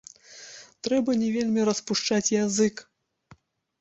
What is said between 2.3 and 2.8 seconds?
язык.